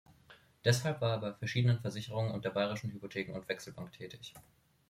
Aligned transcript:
Deshalb 0.65 0.99
war 0.99 1.11
er 1.11 1.19
bei 1.19 1.31
verschiedenen 1.33 1.79
Versicherungen 1.79 2.31
und 2.31 2.43
der 2.43 2.49
Bayerischen 2.49 2.89
Hypotheken- 2.91 3.35
und 3.35 3.47
Wechselbank 3.47 3.91
tätig. 3.91 4.33